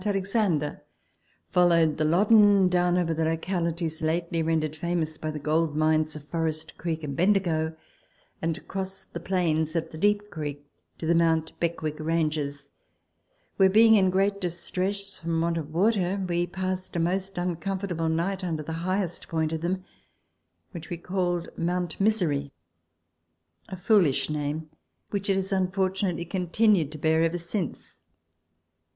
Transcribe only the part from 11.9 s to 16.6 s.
Ranges, where, being in great distress from want of water, we